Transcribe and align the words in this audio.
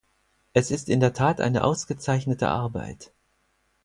Es 0.53 0.71
ist 0.71 0.89
in 0.89 0.99
der 0.99 1.13
Tat 1.13 1.39
eine 1.39 1.63
ausgezeichnete 1.63 2.47
Arbeit. 2.47 3.11